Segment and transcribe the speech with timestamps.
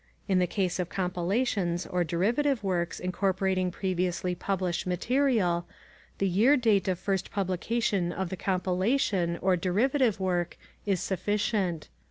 [0.27, 5.67] In the case of compilations or derivative works incorporating previously published material,
[6.17, 11.87] the year date of first publication of the compilation or derivative work is sufficient.